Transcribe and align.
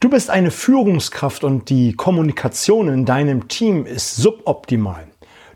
Du 0.00 0.08
bist 0.08 0.30
eine 0.30 0.50
Führungskraft 0.50 1.44
und 1.44 1.68
die 1.68 1.92
Kommunikation 1.92 2.88
in 2.88 3.04
deinem 3.04 3.48
Team 3.48 3.84
ist 3.84 4.16
suboptimal. 4.16 5.06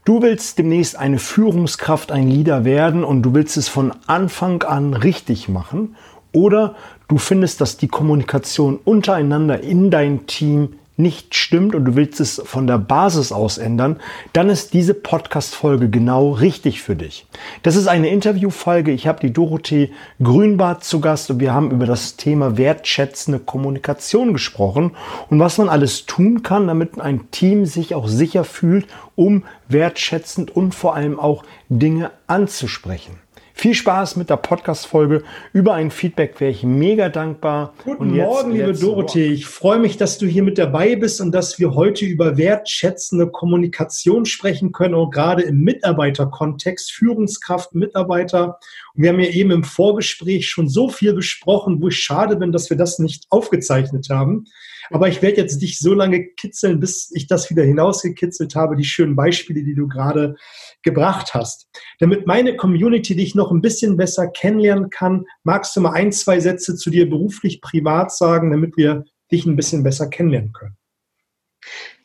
Du 0.04 0.20
willst 0.20 0.58
demnächst 0.58 0.98
eine 0.98 1.18
Führungskraft, 1.18 2.12
ein 2.12 2.28
Leader 2.28 2.66
werden 2.66 3.04
und 3.04 3.22
du 3.22 3.32
willst 3.32 3.56
es 3.56 3.70
von 3.70 3.94
Anfang 4.06 4.62
an 4.62 4.92
richtig 4.92 5.48
machen 5.48 5.96
oder 6.34 6.74
du 7.08 7.16
findest, 7.16 7.62
dass 7.62 7.78
die 7.78 7.88
Kommunikation 7.88 8.78
untereinander 8.84 9.62
in 9.62 9.90
dein 9.90 10.26
Team 10.26 10.74
nicht 10.96 11.34
stimmt 11.34 11.74
und 11.74 11.84
du 11.84 11.96
willst 11.96 12.20
es 12.20 12.40
von 12.44 12.66
der 12.66 12.78
Basis 12.78 13.32
aus 13.32 13.58
ändern, 13.58 13.98
dann 14.32 14.48
ist 14.48 14.74
diese 14.74 14.94
Podcast-Folge 14.94 15.90
genau 15.90 16.30
richtig 16.30 16.82
für 16.82 16.94
dich. 16.94 17.26
Das 17.62 17.74
ist 17.74 17.88
eine 17.88 18.08
Interviewfolge. 18.08 18.92
Ich 18.92 19.06
habe 19.06 19.20
die 19.20 19.32
Dorothee 19.32 19.90
Grünbart 20.22 20.84
zu 20.84 21.00
Gast 21.00 21.30
und 21.30 21.40
wir 21.40 21.52
haben 21.52 21.70
über 21.70 21.86
das 21.86 22.16
Thema 22.16 22.56
wertschätzende 22.56 23.40
Kommunikation 23.40 24.32
gesprochen 24.32 24.92
und 25.30 25.40
was 25.40 25.58
man 25.58 25.68
alles 25.68 26.06
tun 26.06 26.42
kann, 26.42 26.68
damit 26.68 27.00
ein 27.00 27.30
Team 27.30 27.66
sich 27.66 27.94
auch 27.94 28.06
sicher 28.06 28.44
fühlt, 28.44 28.86
um 29.16 29.44
wertschätzend 29.68 30.54
und 30.54 30.74
vor 30.74 30.94
allem 30.94 31.18
auch 31.18 31.44
Dinge 31.68 32.12
anzusprechen. 32.26 33.23
Viel 33.56 33.72
Spaß 33.72 34.16
mit 34.16 34.30
der 34.30 34.36
Podcast-Folge. 34.36 35.22
Über 35.52 35.74
ein 35.74 35.92
Feedback 35.92 36.40
wäre 36.40 36.50
ich 36.50 36.64
mega 36.64 37.08
dankbar. 37.08 37.72
Guten 37.84 38.16
Morgen, 38.16 38.50
liebe 38.50 38.74
Dorothee. 38.74 39.28
Ich 39.28 39.46
freue 39.46 39.78
mich, 39.78 39.96
dass 39.96 40.18
du 40.18 40.26
hier 40.26 40.42
mit 40.42 40.58
dabei 40.58 40.96
bist 40.96 41.20
und 41.20 41.30
dass 41.30 41.60
wir 41.60 41.74
heute 41.74 42.04
über 42.04 42.36
wertschätzende 42.36 43.28
Kommunikation 43.28 44.26
sprechen 44.26 44.72
können 44.72 44.94
und 44.94 45.14
gerade 45.14 45.42
im 45.42 45.60
Mitarbeiterkontext, 45.60 46.90
Führungskraft, 46.92 47.76
Mitarbeiter. 47.76 48.58
Wir 48.96 49.10
haben 49.10 49.18
ja 49.18 49.30
eben 49.30 49.50
im 49.50 49.64
Vorgespräch 49.64 50.48
schon 50.48 50.68
so 50.68 50.88
viel 50.88 51.14
besprochen, 51.14 51.82
wo 51.82 51.88
ich 51.88 51.98
schade 51.98 52.36
bin, 52.36 52.52
dass 52.52 52.70
wir 52.70 52.76
das 52.76 53.00
nicht 53.00 53.26
aufgezeichnet 53.28 54.08
haben. 54.08 54.44
Aber 54.90 55.08
ich 55.08 55.20
werde 55.20 55.38
jetzt 55.38 55.60
dich 55.60 55.80
so 55.80 55.94
lange 55.94 56.24
kitzeln, 56.36 56.78
bis 56.78 57.10
ich 57.12 57.26
das 57.26 57.50
wieder 57.50 57.64
hinausgekitzelt 57.64 58.54
habe, 58.54 58.76
die 58.76 58.84
schönen 58.84 59.16
Beispiele, 59.16 59.64
die 59.64 59.74
du 59.74 59.88
gerade 59.88 60.36
gebracht 60.82 61.34
hast. 61.34 61.66
Damit 61.98 62.28
meine 62.28 62.56
Community 62.56 63.16
dich 63.16 63.34
noch 63.34 63.50
ein 63.50 63.62
bisschen 63.62 63.96
besser 63.96 64.28
kennenlernen 64.28 64.90
kann, 64.90 65.24
magst 65.42 65.74
du 65.74 65.80
mal 65.80 65.92
ein, 65.92 66.12
zwei 66.12 66.38
Sätze 66.38 66.76
zu 66.76 66.90
dir 66.90 67.10
beruflich, 67.10 67.60
privat 67.60 68.12
sagen, 68.12 68.52
damit 68.52 68.76
wir 68.76 69.04
dich 69.32 69.44
ein 69.44 69.56
bisschen 69.56 69.82
besser 69.82 70.08
kennenlernen 70.08 70.52
können. 70.52 70.76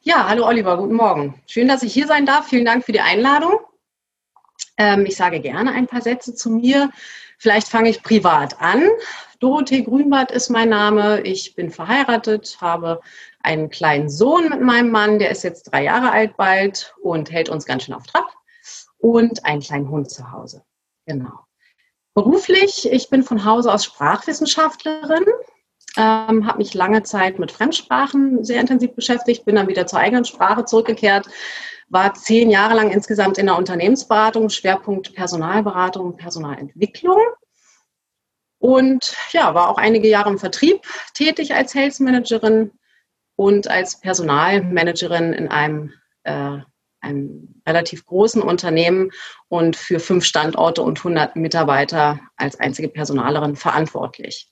Ja, 0.02 0.28
hallo 0.28 0.48
Oliver, 0.48 0.78
guten 0.78 0.96
Morgen. 0.96 1.36
Schön, 1.46 1.68
dass 1.68 1.84
ich 1.84 1.94
hier 1.94 2.08
sein 2.08 2.26
darf. 2.26 2.48
Vielen 2.48 2.66
Dank 2.66 2.86
für 2.86 2.94
die 2.94 3.02
Einladung. 3.02 3.60
Ähm, 4.80 5.06
ich 5.06 5.18
sage 5.18 5.42
gerne 5.42 5.72
ein 5.74 5.86
paar 5.86 6.02
Sätze 6.02 6.34
zu 6.34 6.50
mir. 6.50 6.90
Vielleicht 7.38 7.68
fange 7.68 7.90
ich 7.90 8.02
privat 8.02 8.60
an. 8.62 8.90
Dorothee 9.40 9.84
Grünbart 9.84 10.32
ist 10.32 10.50
mein 10.50 10.70
Name. 10.70 11.22
Ich 11.22 11.54
bin 11.54 11.70
verheiratet, 11.70 12.58
habe 12.60 13.02
einen 13.42 13.70
kleinen 13.70 14.10
Sohn 14.10 14.50
mit 14.50 14.62
meinem 14.62 14.90
Mann, 14.90 15.20
der 15.20 15.32
ist 15.32 15.44
jetzt 15.44 15.72
drei 15.72 15.84
Jahre 15.84 16.12
alt 16.12 16.36
bald 16.38 16.96
und 17.02 17.32
hält 17.32 17.50
uns 17.50 17.66
ganz 17.66 17.84
schön 17.84 17.94
auf 17.94 18.08
Trab. 18.08 18.28
Und 18.98 19.46
einen 19.46 19.62
kleinen 19.62 19.90
Hund 19.90 20.10
zu 20.10 20.32
Hause. 20.32 20.64
Genau. 21.06 21.46
Beruflich, 22.14 22.90
ich 22.92 23.10
bin 23.10 23.24
von 23.24 23.46
Hause 23.46 23.74
aus 23.74 23.86
Sprachwissenschaftlerin, 23.86 25.26
ähm, 25.96 26.46
habe 26.46 26.58
mich 26.58 26.74
lange 26.74 27.04
Zeit 27.04 27.40
mit 27.40 27.52
Fremdsprachen 27.52 28.44
sehr 28.44 28.60
intensiv 28.60 28.94
beschäftigt, 28.94 29.46
bin 29.46 29.56
dann 29.56 29.70
wieder 29.70 29.88
zur 29.88 30.00
eigenen 30.00 30.26
Sprache 30.26 30.66
zurückgekehrt, 30.66 31.28
war 31.90 32.14
zehn 32.14 32.50
Jahre 32.50 32.76
lang 32.76 32.92
insgesamt 32.92 33.38
in 33.38 33.48
der 33.48 33.58
Unternehmensberatung, 33.58 34.50
Schwerpunkt 34.50 35.14
Personalberatung 35.16 36.16
Personalentwicklung. 36.16 37.20
Und 38.60 39.16
ja, 39.32 39.54
war 39.54 39.70
auch 39.70 39.78
einige 39.78 40.08
Jahre 40.08 40.30
im 40.30 40.38
Vertrieb 40.38 40.82
tätig 41.14 41.54
als 41.54 41.72
Sales 41.72 42.00
Managerin 42.00 42.72
und 43.36 43.70
als 43.70 44.00
Personalmanagerin 44.02 45.34
in 45.34 45.48
einem, 45.48 45.94
äh, 46.24 46.58
einem 47.00 47.62
relativ 47.66 48.06
großen 48.06 48.42
Unternehmen 48.42 49.12
und 49.48 49.78
für 49.78 50.02
fünf 50.02 50.26
Standorte 50.26 50.82
und 50.82 51.00
100 51.00 51.38
Mitarbeiter 51.38 52.20
als 52.36 52.60
einzige 52.60 52.90
Personalerin 52.90 53.56
verantwortlich. 53.56 54.50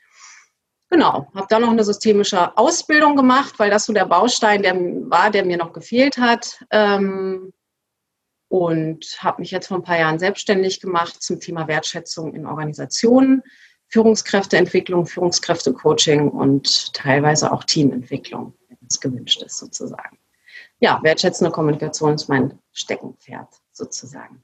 Genau, 0.90 1.28
habe 1.36 1.48
da 1.50 1.60
noch 1.60 1.70
eine 1.70 1.84
systemische 1.84 2.58
Ausbildung 2.58 3.18
gemacht, 3.18 3.56
weil 3.58 3.70
das 3.70 3.86
so 3.86 3.94
der 3.94 4.06
Baustein 4.06 4.64
der 4.64 4.76
war, 4.76 5.30
der 5.32 5.44
mir 5.44 5.58
noch 5.58 5.74
gefehlt 5.74 6.18
hat. 6.18 6.64
Ähm, 6.72 7.52
und 8.50 9.18
habe 9.20 9.42
mich 9.42 9.52
jetzt 9.52 9.68
vor 9.68 9.78
ein 9.78 9.84
paar 9.84 10.00
Jahren 10.00 10.20
selbstständig 10.20 10.80
gemacht 10.80 11.22
zum 11.22 11.42
Thema 11.42 11.68
Wertschätzung 11.68 12.34
in 12.34 12.46
Organisationen, 12.46 13.44
Führungskräfteentwicklung, 13.90 15.06
Führungskräftecoaching 15.06 16.30
und 16.30 16.94
teilweise 16.94 17.52
auch 17.52 17.66
Teamentwicklung, 17.66 18.54
wenn 18.70 18.78
es 18.90 19.02
gewünscht 19.02 19.42
ist 19.44 19.58
sozusagen. 19.58 20.18
Ja, 20.80 21.02
wertschätzende 21.04 21.52
Kommunikation 21.52 22.14
ist 22.14 22.30
mein 22.30 22.58
Steckenpferd 22.72 23.50
sozusagen. 23.74 24.42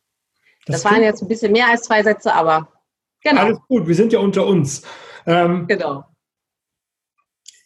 Das, 0.66 0.82
das 0.82 0.92
waren 0.92 1.04
jetzt 1.04 1.22
ein 1.22 1.30
bisschen 1.30 1.54
mehr 1.54 1.70
als 1.70 1.84
zwei 1.84 2.04
Sätze, 2.04 2.34
aber 2.34 2.68
genau. 3.22 3.42
Alles 3.42 3.60
gut, 3.70 3.88
wir 3.88 3.96
sind 3.96 4.12
ja 4.12 4.20
unter 4.20 4.46
uns. 4.46 4.82
Ähm, 5.26 5.68
genau 5.68 6.04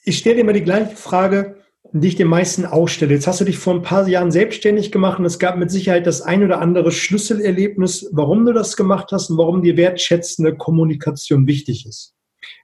ich 0.07 0.17
stelle 0.17 0.35
dir 0.35 0.41
immer 0.41 0.53
die 0.53 0.63
gleiche 0.63 0.95
Frage, 0.95 1.57
die 1.91 2.07
ich 2.07 2.15
den 2.15 2.27
meisten 2.27 2.65
ausstelle. 2.65 3.13
Jetzt 3.13 3.27
hast 3.27 3.41
du 3.41 3.45
dich 3.45 3.57
vor 3.57 3.73
ein 3.73 3.81
paar 3.81 4.07
Jahren 4.07 4.31
selbstständig 4.31 4.91
gemacht 4.91 5.19
und 5.19 5.25
es 5.25 5.39
gab 5.39 5.57
mit 5.57 5.69
Sicherheit 5.69 6.07
das 6.07 6.21
ein 6.21 6.43
oder 6.43 6.59
andere 6.59 6.91
Schlüsselerlebnis, 6.91 8.09
warum 8.13 8.45
du 8.45 8.53
das 8.53 8.77
gemacht 8.77 9.11
hast 9.11 9.29
und 9.29 9.37
warum 9.37 9.61
dir 9.61 9.75
wertschätzende 9.75 10.55
Kommunikation 10.55 11.45
wichtig 11.45 11.85
ist. 11.85 12.15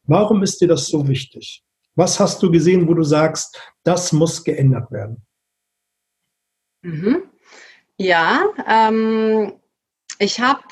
Warum 0.06 0.42
ist 0.42 0.62
dir 0.62 0.68
das 0.68 0.88
so 0.88 1.08
wichtig? 1.08 1.64
Was 1.96 2.20
hast 2.20 2.42
du 2.42 2.50
gesehen, 2.50 2.88
wo 2.88 2.94
du 2.94 3.04
sagst, 3.04 3.60
das 3.84 4.14
muss 4.14 4.44
geändert 4.44 4.92
werden? 4.92 5.26
Mhm. 6.82 7.24
Ja, 7.98 8.46
ähm, 8.68 9.54
ich 10.20 10.40
habe 10.40 10.64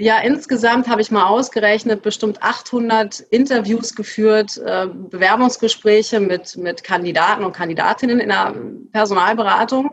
ja, 0.00 0.18
insgesamt 0.18 0.88
habe 0.88 1.02
ich 1.02 1.10
mal 1.10 1.26
ausgerechnet, 1.26 2.00
bestimmt 2.00 2.42
800 2.42 3.20
Interviews 3.20 3.94
geführt, 3.94 4.56
äh, 4.56 4.86
Bewerbungsgespräche 4.86 6.20
mit, 6.20 6.56
mit 6.56 6.82
Kandidaten 6.82 7.44
und 7.44 7.52
Kandidatinnen 7.52 8.18
in 8.18 8.30
der 8.30 8.54
Personalberatung, 8.92 9.90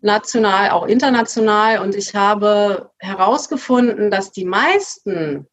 national, 0.00 0.70
auch 0.70 0.86
international. 0.86 1.80
Und 1.80 1.96
ich 1.96 2.14
habe 2.14 2.92
herausgefunden, 3.00 4.12
dass 4.12 4.30
die 4.30 4.44
meisten, 4.44 5.48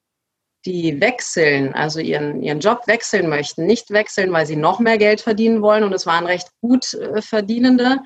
die 0.68 1.02
wechseln, 1.02 1.74
also 1.74 2.00
ihren, 2.00 2.44
ihren 2.44 2.60
Job 2.60 2.86
wechseln 2.86 3.30
möchten, 3.30 3.66
nicht 3.66 3.90
wechseln, 3.90 4.32
weil 4.32 4.46
sie 4.46 4.58
noch 4.58 4.80
mehr 4.80 5.00
Geld 5.00 5.22
verdienen 5.22 5.64
wollen. 5.64 5.84
Und 5.84 5.94
es 5.94 6.06
waren 6.06 6.28
recht 6.28 6.50
gut 6.62 6.94
äh, 6.94 7.20
Verdienende, 7.20 7.98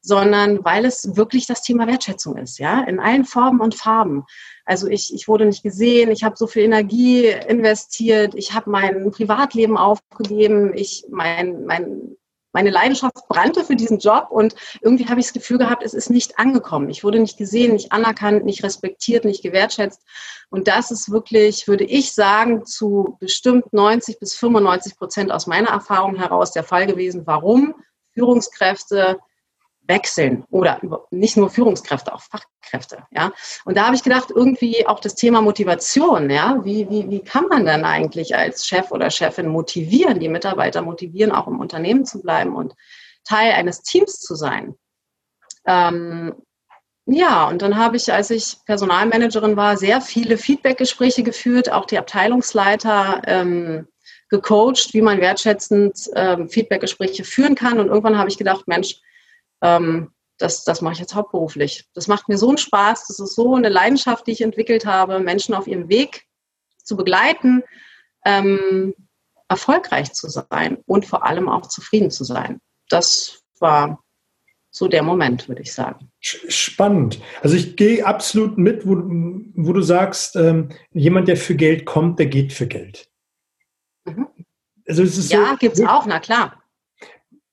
sondern 0.00 0.64
weil 0.64 0.84
es 0.84 1.16
wirklich 1.16 1.46
das 1.46 1.62
Thema 1.62 1.86
Wertschätzung 1.86 2.36
ist, 2.36 2.58
ja, 2.58 2.80
in 2.82 3.00
allen 3.00 3.24
Formen 3.24 3.60
und 3.60 3.74
Farben. 3.74 4.24
Also 4.64 4.86
ich, 4.86 5.12
ich 5.14 5.28
wurde 5.28 5.46
nicht 5.46 5.62
gesehen, 5.62 6.10
ich 6.10 6.24
habe 6.24 6.36
so 6.36 6.46
viel 6.46 6.62
Energie 6.62 7.26
investiert, 7.26 8.34
ich 8.34 8.54
habe 8.54 8.70
mein 8.70 9.10
Privatleben 9.10 9.76
aufgegeben, 9.76 10.72
ich 10.74 11.04
mein, 11.10 11.64
mein, 11.64 12.16
meine 12.52 12.70
Leidenschaft 12.70 13.28
brannte 13.28 13.64
für 13.64 13.76
diesen 13.76 13.98
Job 13.98 14.28
und 14.30 14.54
irgendwie 14.80 15.06
habe 15.06 15.20
ich 15.20 15.26
das 15.26 15.32
Gefühl 15.32 15.58
gehabt, 15.58 15.82
es 15.82 15.94
ist 15.94 16.10
nicht 16.10 16.38
angekommen. 16.38 16.88
Ich 16.90 17.04
wurde 17.04 17.18
nicht 17.18 17.36
gesehen, 17.36 17.72
nicht 17.72 17.92
anerkannt, 17.92 18.44
nicht 18.44 18.62
respektiert, 18.62 19.24
nicht 19.24 19.42
gewertschätzt. 19.42 20.02
Und 20.48 20.68
das 20.68 20.90
ist 20.90 21.10
wirklich, 21.10 21.68
würde 21.68 21.84
ich 21.84 22.14
sagen, 22.14 22.64
zu 22.64 23.16
bestimmt 23.20 23.72
90 23.72 24.18
bis 24.18 24.34
95 24.34 24.96
Prozent 24.96 25.30
aus 25.30 25.46
meiner 25.46 25.68
Erfahrung 25.68 26.16
heraus 26.16 26.52
der 26.52 26.64
Fall 26.64 26.86
gewesen. 26.86 27.26
Warum 27.26 27.74
Führungskräfte 28.14 29.18
wechseln 29.88 30.44
oder 30.50 30.80
nicht 31.10 31.36
nur 31.36 31.50
Führungskräfte, 31.50 32.14
auch 32.14 32.20
Fachkräfte. 32.20 33.04
Ja, 33.10 33.32
und 33.64 33.76
da 33.76 33.86
habe 33.86 33.96
ich 33.96 34.02
gedacht, 34.02 34.30
irgendwie 34.34 34.86
auch 34.86 35.00
das 35.00 35.14
Thema 35.14 35.40
Motivation. 35.40 36.30
Ja, 36.30 36.60
wie, 36.62 36.88
wie, 36.90 37.10
wie 37.10 37.20
kann 37.20 37.48
man 37.48 37.64
denn 37.64 37.84
eigentlich 37.84 38.36
als 38.36 38.66
Chef 38.66 38.92
oder 38.92 39.10
Chefin 39.10 39.48
motivieren, 39.48 40.20
die 40.20 40.28
Mitarbeiter 40.28 40.82
motivieren, 40.82 41.32
auch 41.32 41.48
im 41.48 41.58
Unternehmen 41.58 42.04
zu 42.04 42.20
bleiben 42.22 42.54
und 42.54 42.74
Teil 43.24 43.52
eines 43.52 43.82
Teams 43.82 44.20
zu 44.20 44.34
sein? 44.34 44.74
Ähm, 45.66 46.34
ja, 47.06 47.48
und 47.48 47.62
dann 47.62 47.78
habe 47.78 47.96
ich, 47.96 48.12
als 48.12 48.30
ich 48.30 48.58
Personalmanagerin 48.66 49.56
war, 49.56 49.78
sehr 49.78 50.02
viele 50.02 50.36
Feedbackgespräche 50.36 51.22
geführt, 51.22 51.72
auch 51.72 51.86
die 51.86 51.96
Abteilungsleiter 51.96 53.22
ähm, 53.26 53.88
gecoacht, 54.28 54.92
wie 54.92 55.00
man 55.00 55.18
wertschätzend 55.18 56.10
ähm, 56.14 56.50
Feedbackgespräche 56.50 57.24
führen 57.24 57.54
kann. 57.54 57.80
Und 57.80 57.86
irgendwann 57.86 58.18
habe 58.18 58.28
ich 58.28 58.36
gedacht, 58.36 58.68
Mensch, 58.68 59.00
ähm, 59.62 60.12
das, 60.38 60.64
das 60.64 60.80
mache 60.80 60.94
ich 60.94 61.00
jetzt 61.00 61.14
hauptberuflich. 61.14 61.86
Das 61.94 62.06
macht 62.06 62.28
mir 62.28 62.38
so 62.38 62.48
einen 62.48 62.58
Spaß, 62.58 63.08
das 63.08 63.18
ist 63.18 63.34
so 63.34 63.54
eine 63.54 63.68
Leidenschaft, 63.68 64.26
die 64.26 64.32
ich 64.32 64.40
entwickelt 64.40 64.86
habe, 64.86 65.18
Menschen 65.18 65.54
auf 65.54 65.66
ihrem 65.66 65.88
Weg 65.88 66.24
zu 66.82 66.96
begleiten, 66.96 67.62
ähm, 68.24 68.94
erfolgreich 69.48 70.12
zu 70.12 70.28
sein 70.28 70.78
und 70.86 71.06
vor 71.06 71.26
allem 71.26 71.48
auch 71.48 71.66
zufrieden 71.66 72.10
zu 72.10 72.24
sein. 72.24 72.60
Das 72.88 73.42
war 73.58 74.02
so 74.70 74.86
der 74.86 75.02
Moment, 75.02 75.48
würde 75.48 75.62
ich 75.62 75.72
sagen. 75.72 76.10
Spannend. 76.20 77.20
Also 77.42 77.56
ich 77.56 77.76
gehe 77.76 78.06
absolut 78.06 78.58
mit, 78.58 78.86
wo, 78.86 78.92
wo 78.92 79.72
du 79.72 79.82
sagst, 79.82 80.36
ähm, 80.36 80.70
jemand, 80.92 81.26
der 81.26 81.36
für 81.36 81.56
Geld 81.56 81.84
kommt, 81.84 82.18
der 82.18 82.26
geht 82.26 82.52
für 82.52 82.66
Geld. 82.66 83.10
Mhm. 84.04 84.28
Also 84.86 85.02
es 85.02 85.18
ist 85.18 85.32
ja, 85.32 85.50
so, 85.50 85.56
gibt 85.56 85.74
es 85.74 85.84
auch, 85.84 86.06
na 86.06 86.20
klar 86.20 86.62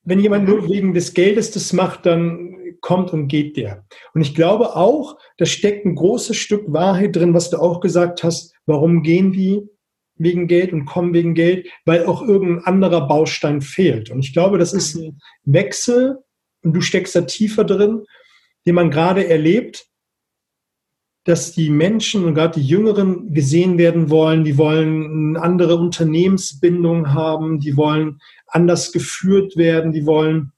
wenn 0.06 0.20
jemand 0.20 0.48
nur 0.48 0.68
wegen 0.68 0.94
des 0.94 1.12
Geldes 1.12 1.50
das 1.50 1.72
macht, 1.72 2.06
dann 2.06 2.56
kommt 2.80 3.12
und 3.12 3.26
geht 3.28 3.56
der. 3.56 3.84
Und 4.14 4.20
ich 4.20 4.34
glaube 4.34 4.76
auch, 4.76 5.18
da 5.36 5.44
steckt 5.44 5.84
ein 5.84 5.96
großes 5.96 6.36
Stück 6.36 6.72
Wahrheit 6.72 7.16
drin, 7.16 7.34
was 7.34 7.50
du 7.50 7.58
auch 7.58 7.80
gesagt 7.80 8.22
hast. 8.22 8.54
Warum 8.66 9.02
gehen 9.02 9.32
die 9.32 9.68
wegen 10.14 10.46
Geld 10.46 10.72
und 10.72 10.86
kommen 10.86 11.12
wegen 11.12 11.34
Geld? 11.34 11.68
Weil 11.84 12.06
auch 12.06 12.22
irgendein 12.22 12.64
anderer 12.64 13.08
Baustein 13.08 13.60
fehlt. 13.60 14.10
Und 14.10 14.20
ich 14.20 14.32
glaube, 14.32 14.58
das 14.58 14.72
ist 14.72 14.94
ein 14.94 15.18
Wechsel 15.44 16.18
und 16.62 16.72
du 16.72 16.80
steckst 16.80 17.16
da 17.16 17.22
tiefer 17.22 17.64
drin, 17.64 18.04
den 18.64 18.76
man 18.76 18.90
gerade 18.90 19.26
erlebt, 19.26 19.86
dass 21.26 21.52
die 21.52 21.70
Menschen 21.70 22.24
und 22.24 22.34
gerade 22.34 22.60
die 22.60 22.66
Jüngeren 22.66 23.34
gesehen 23.34 23.78
werden 23.78 24.10
wollen, 24.10 24.44
die 24.44 24.56
wollen 24.56 25.34
eine 25.34 25.42
andere 25.42 25.74
Unternehmensbindung 25.76 27.12
haben, 27.12 27.58
die 27.58 27.76
wollen 27.76 28.20
anders 28.46 28.92
geführt 28.92 29.56
werden, 29.56 29.92
die 29.92 30.06
wollen, 30.06 30.52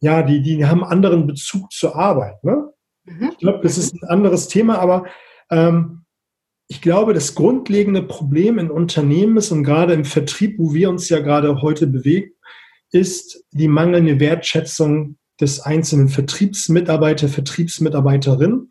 ja, 0.00 0.22
die, 0.22 0.42
die 0.42 0.66
haben 0.66 0.84
anderen 0.84 1.26
Bezug 1.26 1.72
zur 1.72 1.96
Arbeit. 1.96 2.44
Ne? 2.44 2.68
Mhm. 3.06 3.30
Ich 3.32 3.38
glaube, 3.38 3.60
das 3.62 3.78
ist 3.78 3.94
ein 3.94 4.06
anderes 4.06 4.48
Thema, 4.48 4.78
aber 4.80 5.06
ähm, 5.50 6.04
ich 6.68 6.82
glaube, 6.82 7.14
das 7.14 7.34
grundlegende 7.34 8.02
Problem 8.02 8.58
in 8.58 8.70
Unternehmen 8.70 9.38
ist 9.38 9.50
und 9.50 9.64
gerade 9.64 9.94
im 9.94 10.04
Vertrieb, 10.04 10.58
wo 10.58 10.74
wir 10.74 10.90
uns 10.90 11.08
ja 11.08 11.20
gerade 11.20 11.62
heute 11.62 11.86
bewegen, 11.86 12.32
ist 12.92 13.44
die 13.50 13.68
mangelnde 13.68 14.20
Wertschätzung 14.20 15.16
des 15.40 15.60
einzelnen 15.60 16.08
Vertriebsmitarbeiter, 16.08 17.28
Vertriebsmitarbeiterin. 17.28 18.68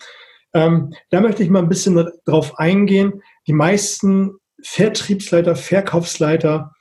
Ähm, 0.56 0.94
da 1.10 1.19
möchte 1.19 1.44
ich 1.44 1.50
mal 1.50 1.60
ein 1.60 1.69
bisschen 1.69 2.10
drauf 2.25 2.57
eingehen. 2.57 3.22
Die 3.46 3.54
meisten 3.54 4.38
Vertriebsleiter, 4.63 5.56
Verkaufsleiter, 5.56 6.74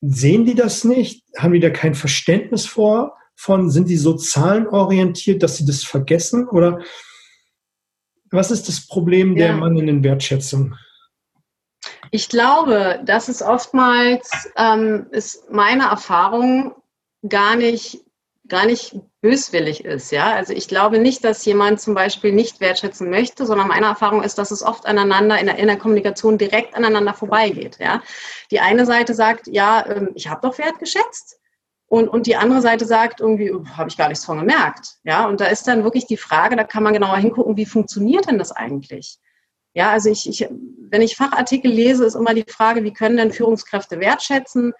sehen 0.00 0.46
die 0.46 0.54
das 0.54 0.82
nicht? 0.82 1.24
Haben 1.36 1.52
die 1.52 1.60
da 1.60 1.68
kein 1.68 1.94
Verständnis 1.94 2.66
vor 2.66 3.16
von? 3.36 3.70
Sind 3.70 3.90
die 3.90 3.98
so 3.98 4.14
zahlenorientiert, 4.14 5.42
dass 5.42 5.58
sie 5.58 5.66
das 5.66 5.84
vergessen? 5.84 6.48
Oder 6.48 6.80
was 8.30 8.50
ist 8.50 8.66
das 8.66 8.86
Problem 8.86 9.36
der 9.36 9.48
ja. 9.48 9.56
mangelnden 9.56 10.02
Wertschätzung? 10.02 10.74
Ich 12.10 12.30
glaube, 12.30 13.02
dass 13.04 13.28
es 13.28 13.42
oftmals 13.42 14.48
ähm, 14.56 15.06
ist 15.10 15.50
meine 15.50 15.84
Erfahrung 15.84 16.74
gar 17.28 17.56
nicht 17.56 18.00
gar 18.52 18.66
nicht 18.66 18.94
böswillig 19.22 19.82
ist. 19.86 20.12
Ja? 20.12 20.34
Also 20.34 20.52
ich 20.52 20.68
glaube 20.68 20.98
nicht, 20.98 21.24
dass 21.24 21.42
jemand 21.46 21.80
zum 21.80 21.94
Beispiel 21.94 22.32
nicht 22.32 22.60
wertschätzen 22.60 23.08
möchte, 23.08 23.46
sondern 23.46 23.68
meine 23.68 23.86
Erfahrung 23.86 24.22
ist, 24.22 24.36
dass 24.36 24.50
es 24.50 24.62
oft 24.62 24.84
aneinander 24.84 25.40
in 25.40 25.46
der, 25.46 25.56
in 25.56 25.68
der 25.68 25.78
Kommunikation 25.78 26.36
direkt 26.36 26.74
aneinander 26.74 27.14
vorbeigeht. 27.14 27.78
Ja? 27.80 28.02
Die 28.50 28.60
eine 28.60 28.84
Seite 28.84 29.14
sagt, 29.14 29.46
ja, 29.46 29.86
ähm, 29.86 30.10
ich 30.14 30.28
habe 30.28 30.42
doch 30.42 30.58
wertgeschätzt. 30.58 31.40
Und, 31.86 32.08
und 32.08 32.26
die 32.26 32.36
andere 32.36 32.60
Seite 32.60 32.84
sagt, 32.84 33.20
irgendwie 33.20 33.52
habe 33.74 33.88
ich 33.88 33.96
gar 33.96 34.08
nichts 34.08 34.24
von 34.24 34.38
gemerkt. 34.38 34.96
Ja, 35.04 35.26
und 35.26 35.40
da 35.40 35.46
ist 35.46 35.68
dann 35.68 35.84
wirklich 35.84 36.06
die 36.06 36.16
Frage, 36.16 36.56
da 36.56 36.64
kann 36.64 36.82
man 36.82 36.94
genauer 36.94 37.18
hingucken, 37.18 37.56
wie 37.56 37.66
funktioniert 37.66 38.28
denn 38.28 38.38
das 38.38 38.52
eigentlich? 38.52 39.18
Ja, 39.74 39.90
also 39.90 40.10
ich, 40.10 40.26
ich, 40.26 40.48
wenn 40.90 41.02
ich 41.02 41.16
Fachartikel 41.16 41.70
lese, 41.70 42.06
ist 42.06 42.14
immer 42.14 42.32
die 42.32 42.46
Frage, 42.48 42.82
wie 42.84 42.94
können 42.94 43.18
denn 43.18 43.32
Führungskräfte 43.32 44.00
wertschätzen? 44.00 44.72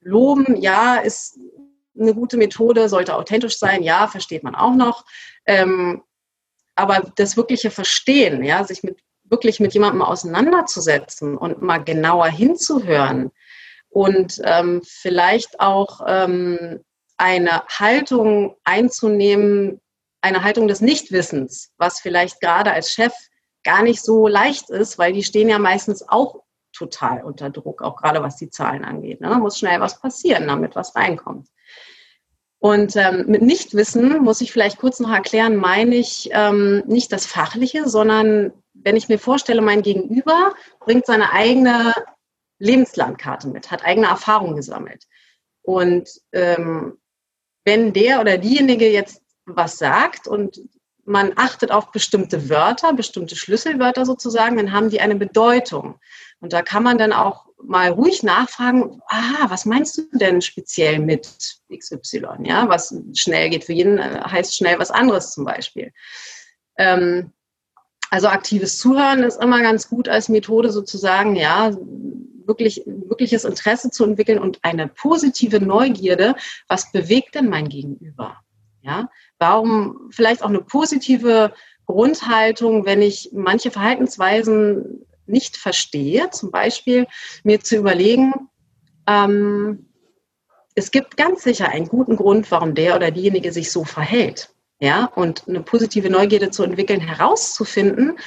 Loben, 0.00 0.56
ja, 0.56 0.96
ist 0.96 1.38
eine 1.98 2.14
gute 2.14 2.36
Methode, 2.36 2.88
sollte 2.88 3.16
authentisch 3.16 3.58
sein, 3.58 3.82
ja, 3.82 4.06
versteht 4.08 4.42
man 4.42 4.54
auch 4.54 4.74
noch. 4.74 5.04
Ähm, 5.46 6.02
aber 6.74 7.12
das 7.16 7.36
wirkliche 7.36 7.70
Verstehen, 7.70 8.42
ja, 8.42 8.64
sich 8.64 8.82
mit, 8.82 9.00
wirklich 9.24 9.60
mit 9.60 9.74
jemandem 9.74 10.02
auseinanderzusetzen 10.02 11.36
und 11.36 11.62
mal 11.62 11.78
genauer 11.78 12.28
hinzuhören 12.28 13.30
und 13.88 14.40
ähm, 14.44 14.82
vielleicht 14.84 15.60
auch 15.60 16.00
ähm, 16.06 16.80
eine 17.16 17.64
Haltung 17.66 18.56
einzunehmen, 18.64 19.80
eine 20.22 20.42
Haltung 20.42 20.68
des 20.68 20.80
Nichtwissens, 20.80 21.72
was 21.76 22.00
vielleicht 22.00 22.40
gerade 22.40 22.72
als 22.72 22.92
Chef 22.92 23.12
gar 23.62 23.82
nicht 23.82 24.02
so 24.02 24.26
leicht 24.26 24.70
ist, 24.70 24.98
weil 24.98 25.12
die 25.12 25.22
stehen 25.22 25.48
ja 25.48 25.58
meistens 25.58 26.08
auch 26.08 26.42
total 26.72 27.22
unter 27.22 27.50
Druck, 27.50 27.82
auch 27.82 27.96
gerade 27.96 28.22
was 28.22 28.36
die 28.36 28.50
Zahlen 28.50 28.84
angeht. 28.84 29.20
Ne? 29.20 29.28
Da 29.28 29.38
muss 29.38 29.58
schnell 29.58 29.80
was 29.80 30.00
passieren, 30.00 30.46
damit 30.46 30.76
was 30.76 30.94
reinkommt. 30.94 31.48
Und 32.58 32.94
ähm, 32.96 33.24
mit 33.26 33.40
Nichtwissen 33.40 34.22
muss 34.22 34.42
ich 34.42 34.52
vielleicht 34.52 34.78
kurz 34.78 35.00
noch 35.00 35.10
erklären, 35.10 35.56
meine 35.56 35.96
ich 35.96 36.28
ähm, 36.32 36.82
nicht 36.86 37.10
das 37.10 37.24
Fachliche, 37.24 37.88
sondern 37.88 38.52
wenn 38.74 38.96
ich 38.96 39.08
mir 39.08 39.18
vorstelle, 39.18 39.62
mein 39.62 39.82
Gegenüber 39.82 40.54
bringt 40.80 41.06
seine 41.06 41.32
eigene 41.32 41.94
Lebenslandkarte 42.58 43.48
mit, 43.48 43.70
hat 43.70 43.84
eigene 43.84 44.08
Erfahrungen 44.08 44.56
gesammelt. 44.56 45.06
Und 45.62 46.10
ähm, 46.32 46.98
wenn 47.64 47.92
der 47.94 48.20
oder 48.20 48.36
diejenige 48.36 48.90
jetzt 48.90 49.22
was 49.46 49.78
sagt 49.78 50.28
und 50.28 50.60
man 51.10 51.32
achtet 51.36 51.72
auf 51.72 51.90
bestimmte 51.90 52.48
Wörter, 52.48 52.92
bestimmte 52.92 53.36
Schlüsselwörter 53.36 54.06
sozusagen, 54.06 54.56
dann 54.56 54.72
haben 54.72 54.90
die 54.90 55.00
eine 55.00 55.16
Bedeutung. 55.16 55.98
Und 56.40 56.52
da 56.52 56.62
kann 56.62 56.82
man 56.82 56.98
dann 56.98 57.12
auch 57.12 57.46
mal 57.62 57.90
ruhig 57.90 58.22
nachfragen, 58.22 59.02
ah, 59.08 59.46
was 59.48 59.66
meinst 59.66 59.98
du 59.98 60.02
denn 60.12 60.40
speziell 60.40 60.98
mit 61.00 61.26
XY? 61.76 62.26
Ja, 62.44 62.68
was 62.68 62.94
schnell 63.14 63.50
geht 63.50 63.64
für 63.64 63.72
jeden, 63.72 63.98
äh, 63.98 64.20
heißt 64.24 64.56
schnell 64.56 64.78
was 64.78 64.90
anderes 64.90 65.32
zum 65.32 65.44
Beispiel. 65.44 65.92
Ähm, 66.78 67.32
also 68.10 68.28
aktives 68.28 68.78
Zuhören 68.78 69.22
ist 69.22 69.42
immer 69.42 69.60
ganz 69.62 69.88
gut 69.88 70.08
als 70.08 70.28
Methode 70.28 70.70
sozusagen, 70.70 71.36
ja, 71.36 71.72
wirklich, 72.46 72.82
wirkliches 72.86 73.44
Interesse 73.44 73.90
zu 73.90 74.04
entwickeln 74.04 74.38
und 74.38 74.58
eine 74.62 74.88
positive 74.88 75.60
Neugierde. 75.60 76.34
Was 76.68 76.90
bewegt 76.92 77.34
denn 77.34 77.48
mein 77.48 77.68
Gegenüber? 77.68 78.36
Ja, 78.82 79.10
warum 79.38 80.08
vielleicht 80.10 80.42
auch 80.42 80.48
eine 80.48 80.62
positive 80.62 81.52
Grundhaltung, 81.86 82.86
wenn 82.86 83.02
ich 83.02 83.30
manche 83.32 83.70
Verhaltensweisen 83.70 85.06
nicht 85.26 85.56
verstehe, 85.56 86.30
zum 86.30 86.50
Beispiel 86.50 87.06
mir 87.44 87.60
zu 87.60 87.76
überlegen, 87.76 88.32
ähm, 89.06 89.90
es 90.74 90.90
gibt 90.90 91.16
ganz 91.16 91.42
sicher 91.42 91.68
einen 91.68 91.88
guten 91.88 92.16
Grund, 92.16 92.50
warum 92.50 92.74
der 92.74 92.96
oder 92.96 93.10
diejenige 93.10 93.52
sich 93.52 93.70
so 93.70 93.84
verhält. 93.84 94.54
Ja, 94.80 95.06
und 95.14 95.46
eine 95.46 95.60
positive 95.62 96.08
Neugierde 96.08 96.50
zu 96.50 96.62
entwickeln, 96.62 97.00
herauszufinden, 97.00 98.18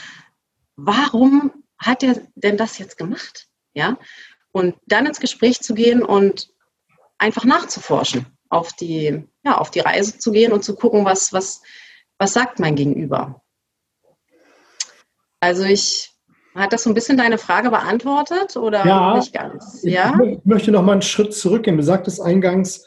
warum 0.75 1.51
hat 1.79 2.03
er 2.03 2.21
denn 2.35 2.57
das 2.57 2.77
jetzt 2.77 2.97
gemacht? 2.97 3.47
Ja, 3.73 3.97
und 4.51 4.75
dann 4.85 5.07
ins 5.07 5.19
Gespräch 5.19 5.61
zu 5.61 5.73
gehen 5.73 6.03
und 6.03 6.49
einfach 7.17 7.43
nachzuforschen, 7.43 8.27
auf 8.49 8.73
die, 8.73 9.27
ja, 9.43 9.57
auf 9.57 9.71
die 9.71 9.79
Reise 9.79 10.17
zu 10.17 10.31
gehen 10.31 10.51
und 10.51 10.63
zu 10.63 10.75
gucken, 10.75 11.05
was, 11.05 11.33
was, 11.33 11.61
was 12.17 12.33
sagt 12.33 12.59
mein 12.59 12.75
Gegenüber. 12.75 13.41
Also 15.39 15.63
ich 15.63 16.13
hat 16.55 16.71
das 16.71 16.83
so 16.83 16.89
ein 16.89 16.93
bisschen 16.93 17.17
deine 17.17 17.37
Frage 17.37 17.71
beantwortet 17.71 18.55
oder 18.57 18.85
ja, 18.85 19.17
nicht 19.17 19.33
ganz? 19.33 19.81
Ja, 19.83 20.17
ich 20.23 20.45
möchte 20.45 20.71
noch 20.71 20.83
mal 20.83 20.93
einen 20.93 21.01
Schritt 21.01 21.33
zurückgehen. 21.33 21.77
Du 21.77 21.83
sagtest 21.83 22.21
eingangs, 22.21 22.85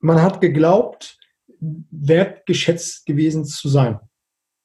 man 0.00 0.20
hat 0.20 0.40
geglaubt, 0.40 1.18
wertgeschätzt 1.58 3.06
gewesen 3.06 3.44
zu 3.44 3.68
sein. 3.68 3.98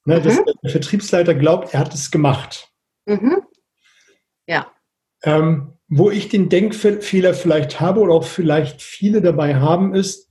Ne, 0.05 0.19
mhm. 0.19 0.43
der 0.63 0.71
Vertriebsleiter 0.71 1.35
glaubt, 1.35 1.73
er 1.73 1.81
hat 1.81 1.93
es 1.93 2.11
gemacht. 2.11 2.69
Mhm. 3.05 3.43
Ja. 4.45 4.71
Ähm, 5.23 5.73
wo 5.87 6.11
ich 6.11 6.29
den 6.29 6.49
Denkfehler 6.49 7.33
vielleicht 7.33 7.79
habe 7.79 8.01
oder 8.01 8.13
auch 8.13 8.23
vielleicht 8.25 8.81
viele 8.81 9.21
dabei 9.21 9.55
haben, 9.55 9.95
ist, 9.95 10.26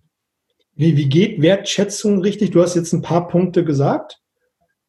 wie, 0.77 0.97
wie 0.97 1.09
geht 1.09 1.41
Wertschätzung 1.41 2.21
richtig? 2.21 2.51
Du 2.51 2.63
hast 2.63 2.77
jetzt 2.77 2.93
ein 2.93 3.03
paar 3.03 3.29
Punkte 3.29 3.65
gesagt. 3.65 4.21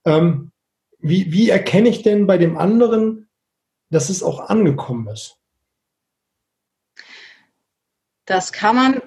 Ähm, 0.05 0.51
wie, 0.99 1.31
wie 1.31 1.49
erkenne 1.49 1.89
ich 1.89 2.03
denn 2.03 2.27
bei 2.27 2.37
dem 2.37 2.57
anderen, 2.57 3.29
dass 3.89 4.09
es 4.09 4.21
auch 4.21 4.49
angekommen 4.49 5.07
ist? 5.07 5.37
Das 8.25 8.51
kann 8.51 8.75
man, 8.75 9.01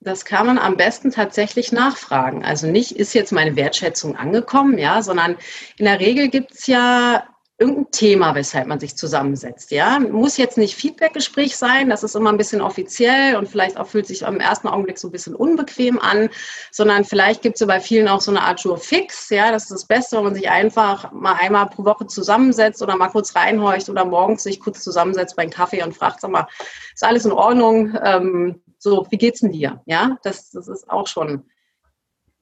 das 0.00 0.26
kann 0.26 0.46
man 0.46 0.58
am 0.58 0.76
besten 0.76 1.10
tatsächlich 1.10 1.72
nachfragen. 1.72 2.44
Also 2.44 2.66
nicht, 2.66 2.92
ist 2.92 3.14
jetzt 3.14 3.32
meine 3.32 3.56
Wertschätzung 3.56 4.14
angekommen, 4.14 4.76
ja, 4.76 5.02
sondern 5.02 5.38
in 5.78 5.86
der 5.86 6.00
Regel 6.00 6.28
gibt 6.28 6.52
es 6.52 6.66
ja 6.66 7.26
irgendein 7.58 7.90
Thema, 7.90 8.34
weshalb 8.34 8.66
man 8.66 8.78
sich 8.78 8.96
zusammensetzt. 8.96 9.70
Ja, 9.70 9.98
muss 9.98 10.36
jetzt 10.36 10.58
nicht 10.58 10.74
Feedbackgespräch 10.74 11.56
sein, 11.56 11.88
das 11.88 12.02
ist 12.02 12.14
immer 12.14 12.30
ein 12.30 12.36
bisschen 12.36 12.60
offiziell 12.60 13.36
und 13.36 13.48
vielleicht 13.48 13.78
auch 13.78 13.86
fühlt 13.86 14.06
sich 14.06 14.22
im 14.22 14.40
ersten 14.40 14.68
Augenblick 14.68 14.98
so 14.98 15.08
ein 15.08 15.12
bisschen 15.12 15.34
unbequem 15.34 15.98
an, 15.98 16.28
sondern 16.70 17.04
vielleicht 17.04 17.40
gibt 17.40 17.58
es 17.58 17.66
bei 17.66 17.80
vielen 17.80 18.08
auch 18.08 18.20
so 18.20 18.30
eine 18.30 18.42
Art 18.42 18.60
Jour 18.60 18.76
fix. 18.76 19.30
Ja, 19.30 19.50
das 19.50 19.64
ist 19.64 19.72
das 19.72 19.86
Beste, 19.86 20.16
wenn 20.16 20.24
man 20.24 20.34
sich 20.34 20.50
einfach 20.50 21.12
mal 21.12 21.34
einmal 21.40 21.70
pro 21.70 21.84
Woche 21.86 22.06
zusammensetzt 22.06 22.82
oder 22.82 22.96
mal 22.96 23.08
kurz 23.08 23.34
reinhorcht 23.34 23.88
oder 23.88 24.04
morgens 24.04 24.42
sich 24.42 24.60
kurz 24.60 24.82
zusammensetzt 24.82 25.34
beim 25.34 25.48
Kaffee 25.48 25.82
und 25.82 25.96
fragt, 25.96 26.20
sag 26.20 26.30
mal, 26.30 26.46
ist 26.94 27.04
alles 27.04 27.24
in 27.24 27.32
Ordnung? 27.32 27.96
Ähm, 28.02 28.62
so, 28.78 29.06
wie 29.08 29.16
geht's 29.16 29.40
denn 29.40 29.52
dir? 29.52 29.80
Ja, 29.86 30.18
das, 30.22 30.50
das 30.50 30.68
ist 30.68 30.90
auch 30.90 31.06
schon, 31.06 31.48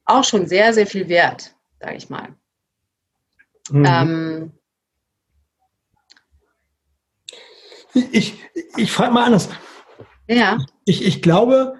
auch 0.07 0.25
schon 0.25 0.49
sehr, 0.49 0.75
sehr 0.75 0.89
viel 0.89 1.09
wert, 1.09 1.55
sage 1.79 1.97
ich 1.97 2.11
mal. 2.11 2.35
Mhm. 3.71 3.85
Ähm, 3.87 4.53
Ich, 8.13 8.35
ich 8.77 8.91
frage 8.91 9.13
mal 9.13 9.25
anders. 9.25 9.49
Ja. 10.29 10.59
Ich, 10.85 11.05
ich 11.05 11.23
glaube, 11.23 11.75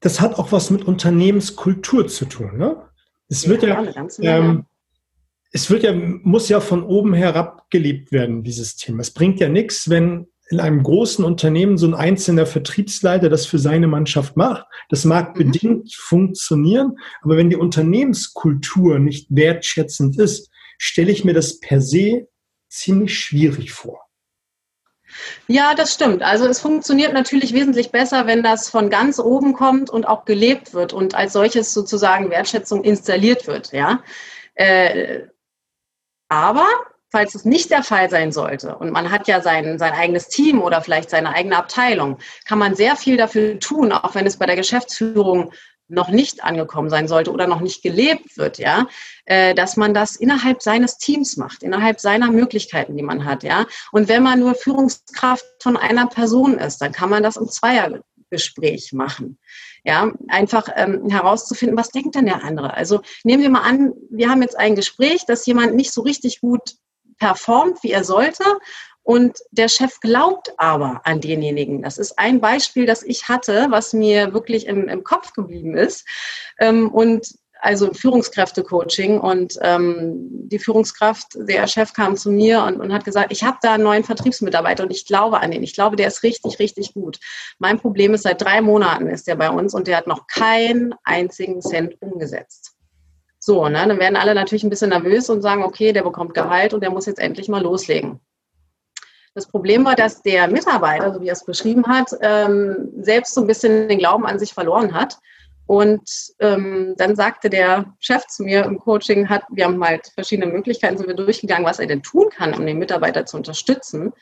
das 0.00 0.20
hat 0.20 0.38
auch 0.38 0.52
was 0.52 0.70
mit 0.70 0.84
Unternehmenskultur 0.84 2.08
zu 2.08 2.26
tun. 2.26 2.58
Ne? 2.58 2.88
Es 3.28 3.48
wird 3.48 3.62
ja, 3.62 3.82
ja 4.18 4.38
ähm, 4.38 4.66
es 5.52 5.70
wird 5.70 5.82
ja, 5.84 5.92
muss 5.94 6.48
ja 6.48 6.60
von 6.60 6.82
oben 6.82 7.14
herab 7.14 7.70
gelebt 7.70 8.10
werden, 8.10 8.42
dieses 8.42 8.76
Thema. 8.76 9.00
Es 9.00 9.10
bringt 9.10 9.38
ja 9.40 9.48
nichts, 9.48 9.88
wenn 9.88 10.26
in 10.50 10.60
einem 10.60 10.82
großen 10.82 11.24
Unternehmen 11.24 11.78
so 11.78 11.86
ein 11.86 11.94
einzelner 11.94 12.44
Vertriebsleiter 12.44 13.30
das 13.30 13.46
für 13.46 13.58
seine 13.58 13.86
Mannschaft 13.86 14.36
macht. 14.36 14.66
Das 14.90 15.04
mag 15.04 15.34
mhm. 15.34 15.44
bedingt 15.44 15.94
funktionieren, 15.94 16.98
aber 17.22 17.36
wenn 17.36 17.48
die 17.48 17.56
Unternehmenskultur 17.56 18.98
nicht 18.98 19.28
wertschätzend 19.30 20.18
ist, 20.18 20.50
stelle 20.78 21.12
ich 21.12 21.24
mir 21.24 21.32
das 21.32 21.60
per 21.60 21.80
se 21.80 22.28
ziemlich 22.68 23.18
schwierig 23.18 23.72
vor. 23.72 24.00
Ja, 25.46 25.74
das 25.74 25.92
stimmt. 25.92 26.22
Also 26.22 26.46
es 26.46 26.60
funktioniert 26.60 27.12
natürlich 27.12 27.52
wesentlich 27.52 27.90
besser, 27.90 28.26
wenn 28.26 28.42
das 28.42 28.68
von 28.68 28.90
ganz 28.90 29.18
oben 29.18 29.54
kommt 29.54 29.90
und 29.90 30.06
auch 30.06 30.24
gelebt 30.24 30.74
wird 30.74 30.92
und 30.92 31.14
als 31.14 31.32
solches 31.32 31.72
sozusagen 31.72 32.30
Wertschätzung 32.30 32.84
installiert 32.84 33.46
wird. 33.46 33.72
Ja, 33.72 34.02
äh, 34.54 35.20
aber 36.28 36.66
falls 37.10 37.34
es 37.34 37.44
nicht 37.44 37.70
der 37.70 37.82
Fall 37.82 38.08
sein 38.08 38.32
sollte 38.32 38.74
und 38.76 38.90
man 38.90 39.10
hat 39.10 39.28
ja 39.28 39.42
sein, 39.42 39.78
sein 39.78 39.92
eigenes 39.92 40.28
Team 40.28 40.62
oder 40.62 40.80
vielleicht 40.80 41.10
seine 41.10 41.34
eigene 41.34 41.58
Abteilung, 41.58 42.18
kann 42.46 42.58
man 42.58 42.74
sehr 42.74 42.96
viel 42.96 43.18
dafür 43.18 43.58
tun, 43.60 43.92
auch 43.92 44.14
wenn 44.14 44.26
es 44.26 44.38
bei 44.38 44.46
der 44.46 44.56
Geschäftsführung 44.56 45.52
noch 45.92 46.08
nicht 46.08 46.42
angekommen 46.42 46.88
sein 46.90 47.06
sollte 47.06 47.30
oder 47.30 47.46
noch 47.46 47.60
nicht 47.60 47.82
gelebt 47.82 48.36
wird, 48.36 48.58
ja, 48.58 48.86
äh, 49.26 49.54
dass 49.54 49.76
man 49.76 49.94
das 49.94 50.16
innerhalb 50.16 50.62
seines 50.62 50.96
Teams 50.96 51.36
macht, 51.36 51.62
innerhalb 51.62 52.00
seiner 52.00 52.30
Möglichkeiten, 52.30 52.96
die 52.96 53.02
man 53.02 53.24
hat, 53.24 53.42
ja. 53.42 53.66
Und 53.92 54.08
wenn 54.08 54.22
man 54.22 54.40
nur 54.40 54.54
Führungskraft 54.54 55.44
von 55.60 55.76
einer 55.76 56.06
Person 56.06 56.58
ist, 56.58 56.78
dann 56.78 56.92
kann 56.92 57.10
man 57.10 57.22
das 57.22 57.36
im 57.36 57.48
Zweiergespräch 57.48 58.92
machen. 58.92 59.38
Ja, 59.84 60.12
einfach 60.28 60.68
ähm, 60.76 61.08
herauszufinden, 61.10 61.76
was 61.76 61.90
denkt 61.90 62.14
denn 62.14 62.26
der 62.26 62.42
andere? 62.44 62.74
Also 62.74 63.02
nehmen 63.24 63.42
wir 63.42 63.50
mal 63.50 63.62
an, 63.62 63.92
wir 64.10 64.30
haben 64.30 64.42
jetzt 64.42 64.58
ein 64.58 64.76
Gespräch, 64.76 65.26
dass 65.26 65.44
jemand 65.46 65.74
nicht 65.74 65.92
so 65.92 66.02
richtig 66.02 66.40
gut 66.40 66.76
performt, 67.18 67.82
wie 67.82 67.90
er 67.90 68.04
sollte 68.04 68.44
und 69.02 69.38
der 69.50 69.68
Chef 69.68 70.00
glaubt 70.00 70.52
aber 70.58 71.00
an 71.04 71.20
denjenigen. 71.20 71.82
Das 71.82 71.98
ist 71.98 72.18
ein 72.18 72.40
Beispiel, 72.40 72.86
das 72.86 73.02
ich 73.02 73.28
hatte, 73.28 73.66
was 73.70 73.92
mir 73.92 74.32
wirklich 74.32 74.66
im, 74.66 74.88
im 74.88 75.02
Kopf 75.02 75.32
geblieben 75.32 75.76
ist. 75.76 76.06
Ähm, 76.58 76.90
und 76.90 77.26
also 77.62 77.92
Führungskräfte-Coaching 77.92 79.20
und 79.20 79.56
ähm, 79.62 80.28
die 80.48 80.58
Führungskraft, 80.58 81.28
der 81.36 81.68
Chef 81.68 81.92
kam 81.92 82.16
zu 82.16 82.32
mir 82.32 82.64
und, 82.64 82.80
und 82.80 82.92
hat 82.92 83.04
gesagt, 83.04 83.30
ich 83.30 83.44
habe 83.44 83.58
da 83.62 83.74
einen 83.74 83.84
neuen 83.84 84.02
Vertriebsmitarbeiter 84.02 84.82
und 84.82 84.90
ich 84.90 85.06
glaube 85.06 85.40
an 85.40 85.52
den. 85.52 85.62
Ich 85.62 85.74
glaube, 85.74 85.94
der 85.94 86.08
ist 86.08 86.24
richtig, 86.24 86.58
richtig 86.58 86.92
gut. 86.92 87.20
Mein 87.58 87.78
Problem 87.78 88.14
ist, 88.14 88.22
seit 88.22 88.42
drei 88.42 88.60
Monaten 88.60 89.06
ist 89.06 89.28
der 89.28 89.36
bei 89.36 89.48
uns 89.48 89.74
und 89.74 89.86
der 89.86 89.96
hat 89.96 90.08
noch 90.08 90.26
keinen 90.26 90.92
einzigen 91.04 91.60
Cent 91.60 91.94
umgesetzt. 92.02 92.74
So, 93.38 93.68
ne, 93.68 93.86
dann 93.86 93.98
werden 94.00 94.16
alle 94.16 94.34
natürlich 94.34 94.64
ein 94.64 94.70
bisschen 94.70 94.90
nervös 94.90 95.30
und 95.30 95.40
sagen, 95.40 95.62
okay, 95.62 95.92
der 95.92 96.02
bekommt 96.02 96.34
Gehalt 96.34 96.74
und 96.74 96.80
der 96.80 96.90
muss 96.90 97.06
jetzt 97.06 97.20
endlich 97.20 97.48
mal 97.48 97.62
loslegen. 97.62 98.20
Das 99.34 99.46
Problem 99.46 99.84
war, 99.84 99.94
dass 99.94 100.22
der 100.22 100.46
Mitarbeiter, 100.48 101.14
so 101.14 101.20
wie 101.20 101.28
er 101.28 101.32
es 101.32 101.44
beschrieben 101.44 101.86
hat, 101.86 102.10
ähm, 102.20 102.90
selbst 103.00 103.34
so 103.34 103.40
ein 103.40 103.46
bisschen 103.46 103.88
den 103.88 103.98
Glauben 103.98 104.26
an 104.26 104.38
sich 104.38 104.52
verloren 104.52 104.92
hat. 104.92 105.18
Und 105.66 106.02
ähm, 106.40 106.94
dann 106.98 107.16
sagte 107.16 107.48
der 107.48 107.94
Chef 107.98 108.26
zu 108.26 108.42
mir 108.42 108.64
im 108.64 108.78
Coaching, 108.78 109.28
hat, 109.28 109.44
wir 109.50 109.64
haben 109.64 109.82
halt 109.82 110.08
verschiedene 110.14 110.52
Möglichkeiten, 110.52 110.98
sind 110.98 111.06
wir 111.06 111.14
durchgegangen, 111.14 111.64
was 111.64 111.78
er 111.78 111.86
denn 111.86 112.02
tun 112.02 112.28
kann, 112.30 112.52
um 112.54 112.66
den 112.66 112.78
Mitarbeiter 112.78 113.24
zu 113.24 113.38
unterstützen. 113.38 114.12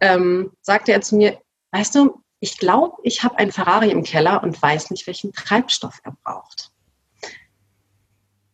Ähm, 0.00 0.52
sagte 0.60 0.92
er 0.92 1.00
zu 1.00 1.16
mir, 1.16 1.38
weißt 1.72 1.96
du, 1.96 2.22
ich 2.38 2.58
glaube, 2.58 2.96
ich 3.02 3.24
habe 3.24 3.38
einen 3.38 3.50
Ferrari 3.50 3.90
im 3.90 4.04
Keller 4.04 4.42
und 4.42 4.60
weiß 4.60 4.90
nicht, 4.90 5.06
welchen 5.06 5.32
Treibstoff 5.32 5.98
er 6.04 6.14
braucht. 6.22 6.70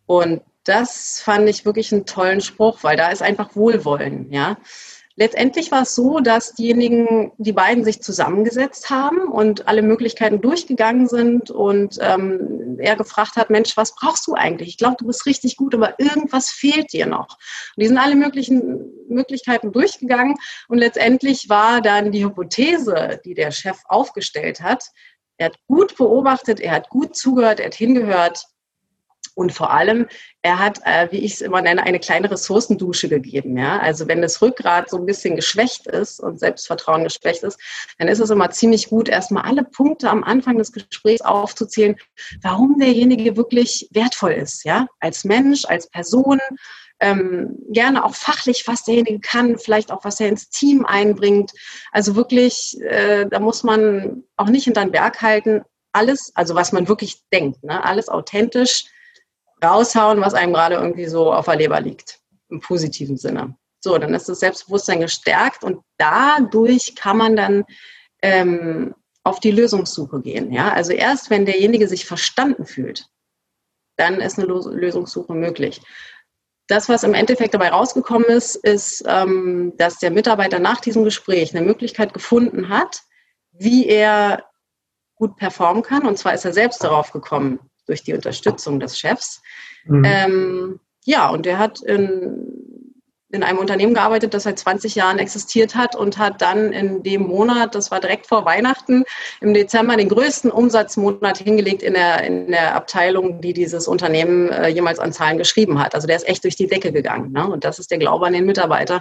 Und 0.07 0.43
das 0.65 1.21
fand 1.21 1.49
ich 1.49 1.65
wirklich 1.65 1.93
einen 1.93 2.07
tollen 2.07 2.41
Spruch, 2.41 2.79
weil 2.83 2.97
da 2.97 3.11
ist 3.11 3.23
einfach 3.23 3.55
Wohlwollen, 3.57 4.33
ja. 4.33 4.57
Letztendlich 5.17 5.71
war 5.71 5.83
es 5.83 5.95
so, 5.95 6.21
dass 6.21 6.55
diejenigen, 6.55 7.33
die 7.37 7.53
beiden 7.53 7.85
sich 7.85 8.01
zusammengesetzt 8.01 8.91
haben 8.91 9.29
und 9.29 9.69
alle 9.69 9.83
Möglichkeiten 9.83 10.41
durchgegangen 10.41 11.09
sind 11.09 11.51
und 11.51 11.99
ähm, 12.01 12.79
er 12.79 12.97
gefragt 12.97 13.37
hat, 13.37 13.51
Mensch, 13.51 13.77
was 13.77 13.95
brauchst 13.95 14.27
du 14.27 14.35
eigentlich? 14.35 14.69
Ich 14.69 14.79
glaube, 14.79 14.97
du 14.99 15.07
bist 15.07 15.27
richtig 15.27 15.57
gut, 15.57 15.75
aber 15.75 15.99
irgendwas 15.99 16.51
fehlt 16.51 16.93
dir 16.93 17.07
noch. 17.07 17.39
Und 17.77 17.83
die 17.83 17.87
sind 17.89 17.99
alle 17.99 18.15
möglichen 18.15 18.93
Möglichkeiten 19.09 19.73
durchgegangen 19.73 20.37
und 20.69 20.79
letztendlich 20.79 21.49
war 21.49 21.81
dann 21.81 22.13
die 22.13 22.25
Hypothese, 22.25 23.21
die 23.25 23.35
der 23.35 23.51
Chef 23.51 23.79
aufgestellt 23.89 24.61
hat, 24.63 24.85
er 25.41 25.47
hat 25.47 25.59
gut 25.67 25.97
beobachtet, 25.97 26.61
er 26.61 26.73
hat 26.73 26.91
gut 26.91 27.17
zugehört, 27.17 27.61
er 27.61 27.67
hat 27.67 27.75
hingehört 27.75 28.45
und 29.35 29.53
vor 29.53 29.71
allem, 29.71 30.07
er 30.43 30.59
hat, 30.59 30.81
äh, 30.85 31.09
wie 31.11 31.19
ich 31.19 31.35
es 31.35 31.41
immer 31.41 31.61
nenne, 31.61 31.83
eine 31.83 31.99
kleine 31.99 32.31
Ressourcendusche 32.31 33.09
gegeben. 33.09 33.57
Ja? 33.57 33.79
Also 33.79 34.09
wenn 34.09 34.23
das 34.23 34.41
Rückgrat 34.41 34.91
so 34.91 34.97
ein 34.97 35.07
bisschen 35.07 35.37
geschwächt 35.37 35.87
ist 35.87 36.21
und 36.21 36.39
Selbstvertrauen 36.41 37.05
geschwächt 37.05 37.43
ist, 37.43 37.59
dann 37.99 38.09
ist 38.09 38.21
es 38.21 38.31
immer 38.31 38.51
ziemlich 38.51 38.89
gut, 38.89 39.09
erstmal 39.09 39.45
alle 39.45 39.65
Punkte 39.65 40.09
am 40.09 40.25
Anfang 40.25 40.59
des 40.59 40.73
Gesprächs 40.73 41.23
aufzuzählen, 41.23 41.97
warum 42.43 42.79
derjenige 42.79 43.37
wirklich 43.37 43.89
wertvoll 43.93 44.33
ist. 44.33 44.65
Ja? 44.65 44.87
Als 45.01 45.25
Mensch, 45.25 45.65
als 45.67 45.89
Person, 45.89 46.41
ähm, 47.01 47.57
gerne 47.71 48.05
auch 48.05 48.15
fachlich, 48.15 48.67
was 48.67 48.85
derjenige 48.85 49.21
kann, 49.21 49.59
vielleicht 49.59 49.91
auch, 49.91 50.05
was 50.05 50.21
er 50.21 50.29
ins 50.29 50.51
Team 50.51 50.85
einbringt. 50.85 51.53
Also 51.93 52.15
wirklich, 52.15 52.79
äh, 52.83 53.27
da 53.27 53.41
muss 53.41 53.63
man 53.63 54.25
auch 54.37 54.49
nicht 54.49 54.65
hinter 54.65 54.83
den 54.83 54.93
Berg 54.93 55.23
halten. 55.23 55.63
Alles, 55.93 56.31
also 56.35 56.55
was 56.55 56.73
man 56.73 56.89
wirklich 56.89 57.23
denkt, 57.33 57.65
ne? 57.65 57.83
alles 57.83 58.09
authentisch 58.09 58.85
raushauen, 59.63 60.21
was 60.21 60.35
einem 60.35 60.53
gerade 60.53 60.77
irgendwie 60.77 61.07
so 61.07 61.33
auf 61.33 61.47
der 61.47 61.57
Leber 61.57 61.81
liegt, 61.81 62.21
im 62.49 62.61
positiven 62.61 63.17
Sinne. 63.17 63.57
So, 63.81 63.97
dann 63.99 64.15
ist 64.15 64.29
das 64.29 64.41
Selbstbewusstsein 64.41 65.01
gestärkt 65.01 65.65
und 65.65 65.83
dadurch 65.97 66.95
kann 66.97 67.17
man 67.17 67.37
dann 67.37 67.65
ähm, 68.23 68.95
auf 69.25 69.41
die 69.41 69.51
Lösungssuche 69.51 70.21
gehen. 70.21 70.53
Ja? 70.53 70.73
Also 70.73 70.93
erst 70.93 71.31
wenn 71.31 71.47
derjenige 71.47 71.89
sich 71.89 72.05
verstanden 72.05 72.67
fühlt, 72.67 73.07
dann 73.97 74.21
ist 74.21 74.39
eine 74.39 74.49
Lösungssuche 74.49 75.35
möglich. 75.35 75.81
Das, 76.69 76.89
was 76.89 77.03
im 77.03 77.15
Endeffekt 77.15 77.55
dabei 77.55 77.71
rausgekommen 77.71 78.29
ist, 78.29 78.55
ist, 78.57 79.03
ähm, 79.07 79.73
dass 79.77 79.99
der 79.99 80.11
Mitarbeiter 80.11 80.59
nach 80.59 80.81
diesem 80.81 81.05
Gespräch 81.05 81.55
eine 81.55 81.67
Möglichkeit 81.67 82.15
gefunden 82.15 82.69
hat, 82.69 83.03
wie 83.53 83.87
er 83.87 84.45
gut 85.17 85.37
performen 85.37 85.83
kann. 85.83 86.07
Und 86.07 86.17
zwar 86.17 86.33
ist 86.33 86.45
er 86.45 86.53
selbst 86.53 86.83
darauf 86.85 87.13
gekommen, 87.13 87.70
durch 87.91 88.03
die 88.03 88.15
Unterstützung 88.15 88.81
des 88.81 88.99
Chefs. 88.99 89.43
Mhm. 89.85 90.05
Ähm, 90.05 90.81
ja, 91.05 91.29
und 91.29 91.45
der 91.45 91.59
hat 91.59 91.81
in, 91.81 92.71
in 93.33 93.43
einem 93.43 93.59
Unternehmen 93.59 93.95
gearbeitet, 93.95 94.33
das 94.33 94.45
seit 94.45 94.59
20 94.59 94.95
Jahren 94.95 95.19
existiert 95.19 95.75
hat 95.75 95.97
und 95.97 96.19
hat 96.19 96.41
dann 96.41 96.73
in 96.73 97.03
dem 97.03 97.23
Monat, 97.23 97.75
das 97.75 97.91
war 97.91 98.01
direkt 98.01 98.27
vor 98.27 98.45
Weihnachten, 98.45 99.05
im 99.41 99.55
Dezember 99.55 99.97
den 99.97 100.09
größten 100.09 100.51
Umsatzmonat 100.51 101.39
hingelegt 101.39 101.83
in 101.83 101.95
der, 101.95 102.23
in 102.25 102.49
der 102.49 102.75
Abteilung, 102.75 103.41
die 103.41 103.53
dieses 103.53 103.89
Unternehmen 103.89 104.51
äh, 104.51 104.69
jemals 104.69 104.99
an 104.99 105.13
Zahlen 105.13 105.39
geschrieben 105.39 105.79
hat. 105.83 105.95
Also 105.95 106.07
der 106.07 106.17
ist 106.17 106.29
echt 106.29 106.45
durch 106.45 106.57
die 106.57 106.67
Decke 106.67 106.93
gegangen. 106.93 107.33
Ne? 107.33 107.49
Und 107.49 107.65
das 107.65 107.79
ist 107.79 107.91
der 107.91 107.99
Glaube 107.99 108.27
an 108.27 108.33
den 108.33 108.47
Mitarbeiter 108.47 109.01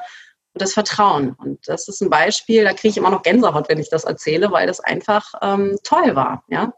und 0.53 0.62
das 0.62 0.74
Vertrauen. 0.74 1.36
Und 1.38 1.67
das 1.67 1.88
ist 1.88 2.01
ein 2.01 2.10
Beispiel, 2.10 2.63
da 2.63 2.74
kriege 2.74 2.89
ich 2.89 2.98
immer 2.98 3.12
noch 3.12 3.24
Gänsehaut, 3.24 3.69
wenn 3.69 3.79
ich 3.79 3.89
das 3.89 4.03
erzähle, 4.03 4.51
weil 4.51 4.67
das 4.67 4.79
einfach 4.79 5.34
ähm, 5.41 5.77
toll 5.84 6.15
war. 6.15 6.43
Ja? 6.50 6.74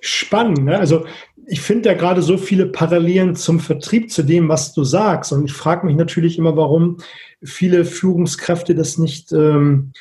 Spannend. 0.00 0.64
Ne? 0.64 0.78
Also 0.78 1.04
ich 1.50 1.60
finde 1.62 1.88
ja 1.88 1.94
gerade 1.94 2.20
so 2.22 2.36
viele 2.36 2.66
Parallelen 2.66 3.34
zum 3.34 3.58
Vertrieb, 3.58 4.10
zu 4.10 4.22
dem, 4.22 4.48
was 4.48 4.74
du 4.74 4.84
sagst. 4.84 5.32
Und 5.32 5.46
ich 5.46 5.52
frage 5.52 5.86
mich 5.86 5.96
natürlich 5.96 6.38
immer, 6.38 6.56
warum 6.56 6.98
viele 7.42 7.86
Führungskräfte 7.86 8.74
das 8.74 8.98
nicht 8.98 9.32
ähm, 9.32 9.92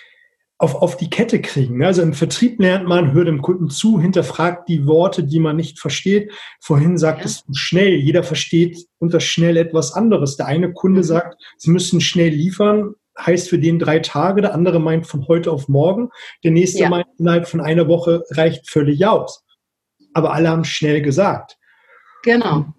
auf, 0.57 0.75
auf 0.75 0.97
die 0.97 1.09
Kette 1.09 1.39
kriegen. 1.41 1.77
Ne? 1.77 1.87
Also 1.87 2.01
im 2.01 2.13
Vertrieb 2.13 2.59
lernt 2.59 2.85
man, 2.85 3.13
hört 3.13 3.29
dem 3.29 3.41
Kunden 3.41 3.69
zu, 3.69 3.99
hinterfragt 4.01 4.67
die 4.67 4.85
Worte, 4.87 5.23
die 5.23 5.39
man 5.39 5.55
nicht 5.55 5.79
versteht. 5.79 6.31
Vorhin 6.59 6.97
sagt 6.97 7.19
ja. 7.19 7.25
es 7.25 7.45
schnell. 7.53 7.95
Jeder 7.95 8.23
versteht 8.23 8.85
unter 8.99 9.21
schnell 9.21 9.55
etwas 9.55 9.93
anderes. 9.93 10.35
Der 10.35 10.47
eine 10.47 10.73
Kunde 10.73 10.99
mhm. 10.99 11.05
sagt, 11.05 11.41
sie 11.57 11.71
müssen 11.71 12.01
schnell 12.01 12.29
liefern 12.29 12.93
heißt 13.19 13.49
für 13.49 13.57
den 13.57 13.79
drei 13.79 13.97
Tage, 13.97 14.41
der 14.41 14.53
andere 14.53 14.79
meint 14.79 15.07
von 15.07 15.27
heute 15.27 15.51
auf 15.51 15.67
morgen, 15.67 16.09
der 16.43 16.51
nächste 16.51 16.83
ja. 16.83 16.89
meint 16.89 17.07
innerhalb 17.17 17.47
von 17.47 17.61
einer 17.61 17.87
Woche 17.87 18.23
reicht 18.29 18.69
völlig 18.69 19.03
aus 19.07 19.43
aber 20.17 20.33
alle 20.33 20.49
haben 20.49 20.65
schnell 20.65 21.01
gesagt. 21.01 21.57
Genau. 22.23 22.73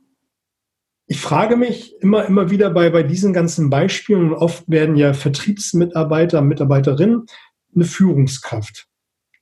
Ich 1.07 1.21
frage 1.21 1.57
mich 1.57 1.95
immer, 2.03 2.27
immer 2.27 2.51
wieder 2.51 2.69
bei, 2.69 2.91
bei 2.91 3.03
diesen 3.03 3.33
ganzen 3.33 3.71
Beispielen, 3.71 4.35
oft 4.35 4.65
werden 4.67 4.97
ja 4.97 5.15
Vertriebsmitarbeiter, 5.15 6.43
Mitarbeiterinnen 6.43 7.27
eine 7.75 7.85
Führungskraft. 7.85 8.89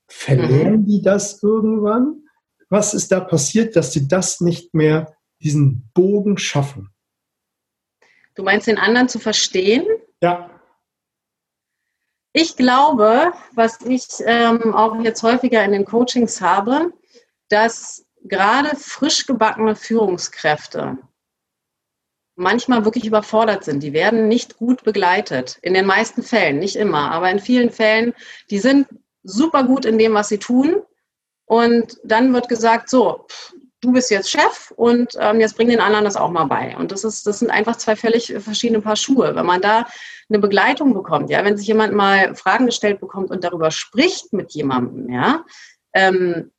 Verlieren 0.07 0.83
mhm. 0.83 0.87
die 0.87 1.03
das 1.03 1.43
irgendwann? 1.43 2.23
Was 2.69 2.95
ist 2.95 3.11
da 3.11 3.21
passiert, 3.21 3.75
dass 3.75 3.93
sie 3.93 4.07
das 4.07 4.41
nicht 4.41 4.75
mehr, 4.75 5.17
diesen 5.43 5.91
Bogen 5.95 6.39
schaffen? 6.39 6.91
Du 8.35 8.43
meinst, 8.43 8.67
den 8.67 8.79
anderen 8.79 9.09
zu 9.09 9.19
verstehen? 9.19 9.87
Ja. 10.23 10.51
Ich 12.33 12.57
glaube, 12.57 13.33
was 13.55 13.81
ich 13.81 14.07
ähm, 14.27 14.75
auch 14.75 15.01
jetzt 15.03 15.23
häufiger 15.23 15.65
in 15.65 15.73
den 15.73 15.87
Coachings 15.87 16.41
habe, 16.43 16.93
dass 17.49 18.07
gerade 18.25 18.77
frisch 18.77 19.27
gebackene 19.27 19.77
Führungskräfte 19.77 20.99
manchmal 22.37 22.85
wirklich 22.85 23.07
überfordert 23.07 23.65
sind. 23.65 23.83
Die 23.83 23.93
werden 23.93 24.29
nicht 24.29 24.59
gut 24.59 24.85
begleitet. 24.85 25.59
In 25.63 25.75
den 25.75 25.87
meisten 25.87 26.23
Fällen, 26.23 26.59
nicht 26.59 26.77
immer, 26.77 27.11
aber 27.11 27.31
in 27.31 27.39
vielen 27.39 27.71
Fällen, 27.71 28.13
die 28.51 28.59
sind 28.59 28.87
super 29.23 29.65
gut 29.65 29.85
in 29.85 29.99
dem, 29.99 30.15
was 30.15 30.29
sie 30.29 30.39
tun. 30.39 30.83
Und 31.47 31.99
dann 32.05 32.33
wird 32.35 32.49
gesagt, 32.49 32.91
so, 32.91 33.27
du 33.81 33.93
bist 33.93 34.11
jetzt 34.11 34.31
Chef 34.31 34.73
und 34.77 35.13
ähm, 35.19 35.41
jetzt 35.41 35.57
bring 35.57 35.69
den 35.69 35.81
anderen 35.81 36.05
das 36.05 36.17
auch 36.17 36.31
mal 36.31 36.45
bei. 36.45 36.77
Und 36.77 36.93
das 36.93 37.05
ist, 37.05 37.27
das 37.27 37.39
sind 37.39 37.51
einfach 37.51 37.77
zwei 37.77 37.97
völlig 37.97 38.35
verschiedene 38.39 38.81
Paar 38.81 38.97
Schuhe. 38.97 39.35
Wenn 39.35 39.47
man 39.47 39.61
da 39.61 39.87
eine 40.29 40.39
Begleitung 40.39 40.93
bekommt, 40.93 41.31
ja, 41.31 41.45
wenn 41.45 41.57
sich 41.57 41.69
jemand 41.69 41.95
mal 41.95 42.35
Fragen 42.35 42.67
gestellt 42.67 43.01
bekommt 43.01 43.31
und 43.31 43.45
darüber 43.45 43.71
spricht 43.71 44.33
mit 44.33 44.53
jemandem, 44.53 45.11
ja, 45.11 45.45
ähm, 45.95 46.51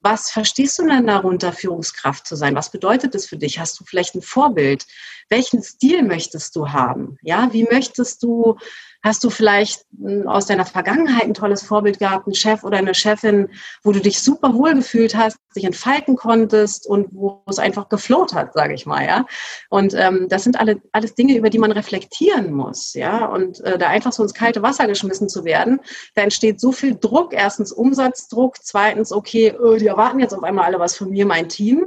was 0.00 0.30
verstehst 0.30 0.78
du 0.78 0.86
denn 0.86 1.06
darunter, 1.06 1.52
Führungskraft 1.52 2.26
zu 2.26 2.36
sein? 2.36 2.54
Was 2.54 2.70
bedeutet 2.70 3.14
das 3.14 3.26
für 3.26 3.36
dich? 3.36 3.58
Hast 3.58 3.78
du 3.80 3.84
vielleicht 3.84 4.14
ein 4.14 4.22
Vorbild? 4.22 4.86
Welchen 5.28 5.62
Stil 5.62 6.02
möchtest 6.02 6.54
du 6.56 6.70
haben? 6.70 7.18
Ja, 7.22 7.52
wie 7.52 7.64
möchtest 7.64 8.22
du 8.22 8.56
Hast 9.02 9.22
du 9.22 9.30
vielleicht 9.30 9.86
hm, 9.96 10.26
aus 10.26 10.46
deiner 10.46 10.66
Vergangenheit 10.66 11.24
ein 11.24 11.34
tolles 11.34 11.62
Vorbild 11.62 11.98
gehabt, 11.98 12.26
einen 12.26 12.34
Chef 12.34 12.64
oder 12.64 12.78
eine 12.78 12.94
Chefin, 12.94 13.48
wo 13.84 13.92
du 13.92 14.00
dich 14.00 14.20
super 14.20 14.54
wohl 14.54 14.74
gefühlt 14.74 15.14
hast, 15.14 15.38
dich 15.54 15.64
entfalten 15.64 16.16
konntest 16.16 16.86
und 16.86 17.08
wo 17.12 17.42
es 17.46 17.58
einfach 17.58 17.88
geflowt 17.88 18.34
hat, 18.34 18.54
sage 18.54 18.74
ich 18.74 18.86
mal, 18.86 19.04
ja. 19.06 19.26
Und 19.70 19.94
ähm, 19.94 20.26
das 20.28 20.44
sind 20.44 20.58
alle, 20.58 20.80
alles 20.92 21.14
Dinge, 21.14 21.36
über 21.36 21.48
die 21.48 21.58
man 21.58 21.70
reflektieren 21.70 22.52
muss, 22.52 22.94
ja. 22.94 23.26
Und 23.26 23.60
äh, 23.60 23.78
da 23.78 23.88
einfach 23.88 24.12
so 24.12 24.22
ins 24.22 24.34
kalte 24.34 24.62
Wasser 24.62 24.86
geschmissen 24.88 25.28
zu 25.28 25.44
werden, 25.44 25.80
da 26.14 26.22
entsteht 26.22 26.60
so 26.60 26.72
viel 26.72 26.96
Druck. 26.96 27.32
Erstens 27.32 27.72
Umsatzdruck, 27.72 28.56
zweitens, 28.62 29.12
okay, 29.12 29.48
äh, 29.48 29.78
die 29.78 29.86
erwarten 29.86 30.18
jetzt 30.18 30.34
auf 30.34 30.42
einmal 30.42 30.64
alle 30.64 30.80
was 30.80 30.96
von 30.96 31.10
mir, 31.10 31.24
mein 31.24 31.48
Team. 31.48 31.86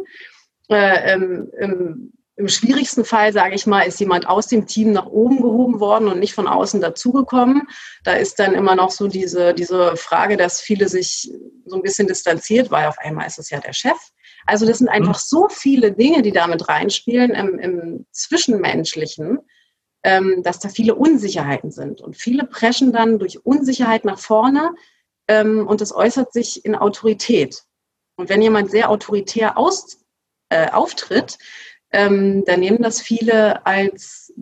Äh, 0.69 1.13
ähm, 1.13 2.13
im 2.38 2.47
schwierigsten 2.47 3.05
Fall, 3.05 3.33
sage 3.33 3.55
ich 3.55 3.67
mal, 3.67 3.81
ist 3.81 4.00
jemand 4.00 4.27
aus 4.27 4.47
dem 4.47 4.65
Team 4.65 4.91
nach 4.93 5.05
oben 5.05 5.38
gehoben 5.41 5.79
worden 5.79 6.07
und 6.07 6.19
nicht 6.19 6.33
von 6.33 6.47
außen 6.47 6.81
dazugekommen. 6.81 7.67
Da 8.03 8.13
ist 8.13 8.39
dann 8.39 8.53
immer 8.53 8.75
noch 8.75 8.91
so 8.91 9.07
diese, 9.07 9.53
diese 9.53 9.95
Frage, 9.97 10.38
dass 10.38 10.61
viele 10.61 10.88
sich 10.88 11.31
so 11.65 11.75
ein 11.75 11.81
bisschen 11.81 12.07
distanziert, 12.07 12.71
weil 12.71 12.88
auf 12.88 12.97
einmal 13.00 13.27
ist 13.27 13.39
es 13.39 13.50
ja 13.50 13.59
der 13.59 13.73
Chef. 13.73 13.97
Also 14.45 14.65
das 14.65 14.79
sind 14.79 14.88
mhm. 14.88 14.93
einfach 14.93 15.19
so 15.19 15.50
viele 15.50 15.91
Dinge, 15.91 16.21
die 16.21 16.31
damit 16.31 16.67
reinspielen 16.67 17.31
im, 17.31 17.59
im 17.59 18.05
Zwischenmenschlichen, 18.11 19.39
ähm, 20.03 20.41
dass 20.43 20.59
da 20.59 20.69
viele 20.69 20.95
Unsicherheiten 20.95 21.71
sind. 21.71 22.01
Und 22.01 22.17
viele 22.17 22.45
preschen 22.45 22.91
dann 22.91 23.19
durch 23.19 23.45
Unsicherheit 23.45 24.05
nach 24.05 24.19
vorne 24.19 24.71
ähm, 25.27 25.67
und 25.67 25.81
das 25.81 25.93
äußert 25.93 26.33
sich 26.33 26.65
in 26.65 26.75
Autorität. 26.75 27.63
Und 28.15 28.29
wenn 28.29 28.41
jemand 28.41 28.71
sehr 28.71 28.89
autoritär 28.89 29.57
aus, 29.57 30.00
äh, 30.50 30.69
auftritt, 30.69 31.38
ähm, 31.91 32.43
da 32.45 32.57
nehmen 32.57 32.81
das 32.81 33.01
viele 33.01 33.65
als 33.65 34.33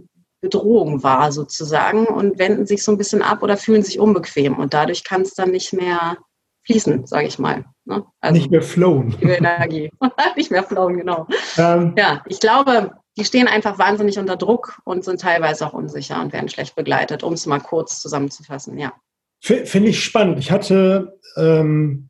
Bedrohung 0.42 1.04
wahr 1.04 1.32
sozusagen 1.32 2.06
und 2.06 2.40
wenden 2.40 2.66
sich 2.66 2.84
so 2.84 2.92
ein 2.92 2.98
bisschen 2.98 3.22
ab 3.22 3.44
oder 3.44 3.58
fühlen 3.58 3.84
sich 3.84 4.00
unbequem 4.00 4.58
und 4.58 4.74
dadurch 4.74 5.04
kann 5.04 5.22
es 5.22 5.34
dann 5.34 5.52
nicht 5.52 5.74
mehr 5.74 6.18
fließen, 6.66 7.08
sage 7.08 7.28
ich 7.28 7.40
mal. 7.40 7.66
Ne? 7.86 8.06
Also 8.22 8.40
nicht 8.40 8.52
mehr 8.52 8.62
flowen. 8.62 9.18
Die 9.22 9.30
Energie. 9.30 9.92
nicht 10.36 10.52
mehr 10.52 10.64
flowen, 10.64 10.98
genau. 10.98 11.28
Ähm, 11.58 11.94
ja, 11.98 12.24
ich 12.28 12.40
glaube, 12.40 12.92
die 13.18 13.26
stehen 13.26 13.48
einfach 13.48 13.80
wahnsinnig 13.80 14.18
unter 14.18 14.38
Druck 14.38 14.80
und 14.86 15.04
sind 15.04 15.20
teilweise 15.20 15.66
auch 15.66 15.74
unsicher 15.74 16.22
und 16.22 16.32
werden 16.32 16.48
schlecht 16.48 16.76
begleitet, 16.76 17.24
um 17.24 17.34
es 17.34 17.46
mal 17.46 17.60
kurz 17.60 18.00
zusammenzufassen, 18.00 18.78
ja. 18.78 18.94
Finde 19.42 19.90
ich 19.90 20.04
spannend. 20.04 20.38
Ich 20.40 20.52
hatte 20.52 21.18
ähm, 21.38 22.09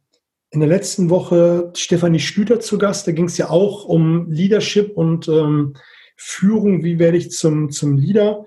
in 0.52 0.60
der 0.60 0.70
letzten 0.70 1.10
Woche 1.10 1.72
Stefanie 1.76 2.20
Schlüter 2.20 2.60
zu 2.60 2.78
Gast. 2.78 3.08
Da 3.08 3.12
ging 3.12 3.26
es 3.26 3.38
ja 3.38 3.50
auch 3.50 3.86
um 3.86 4.30
Leadership 4.32 4.98
und 4.98 5.28
ähm, 5.28 5.76
Führung. 6.16 6.84
Wie 6.84 7.00
werde 7.00 7.18
ich 7.18 7.32
zum, 7.32 7.70
zum 7.72 7.98
Leader? 7.98 8.46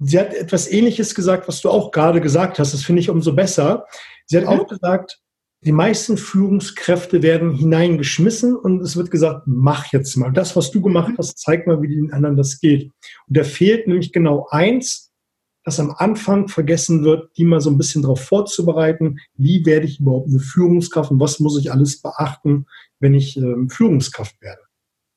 Sie 0.00 0.18
hat 0.18 0.34
etwas 0.34 0.70
Ähnliches 0.70 1.14
gesagt, 1.14 1.48
was 1.48 1.60
du 1.60 1.70
auch 1.70 1.90
gerade 1.90 2.20
gesagt 2.20 2.58
hast. 2.58 2.74
Das 2.74 2.84
finde 2.84 3.00
ich 3.00 3.10
umso 3.10 3.34
besser. 3.34 3.86
Sie 4.26 4.36
hat 4.36 4.44
mhm. 4.44 4.50
auch 4.50 4.66
gesagt, 4.66 5.20
die 5.62 5.72
meisten 5.72 6.16
Führungskräfte 6.16 7.22
werden 7.22 7.52
hineingeschmissen 7.52 8.54
und 8.54 8.80
es 8.80 8.96
wird 8.96 9.10
gesagt, 9.10 9.42
mach 9.46 9.92
jetzt 9.92 10.16
mal. 10.16 10.30
Das, 10.30 10.54
was 10.54 10.70
du 10.70 10.80
gemacht 10.80 11.14
hast, 11.18 11.38
zeig 11.38 11.66
mal, 11.66 11.82
wie 11.82 11.88
den 11.88 12.12
anderen 12.12 12.36
das 12.36 12.60
geht. 12.60 12.92
Und 13.26 13.36
da 13.36 13.42
fehlt 13.42 13.88
nämlich 13.88 14.12
genau 14.12 14.46
eins, 14.50 15.07
dass 15.68 15.80
am 15.80 15.94
Anfang 15.96 16.48
vergessen 16.48 17.04
wird, 17.04 17.36
die 17.36 17.44
mal 17.44 17.60
so 17.60 17.68
ein 17.68 17.76
bisschen 17.76 18.00
darauf 18.00 18.22
vorzubereiten, 18.22 19.18
wie 19.36 19.66
werde 19.66 19.84
ich 19.84 20.00
überhaupt 20.00 20.28
eine 20.28 20.40
Führungskraft 20.40 21.10
und 21.10 21.20
was 21.20 21.40
muss 21.40 21.58
ich 21.58 21.70
alles 21.70 22.00
beachten, 22.00 22.64
wenn 23.00 23.12
ich 23.12 23.36
ähm, 23.36 23.68
Führungskraft 23.68 24.40
werde. 24.40 24.62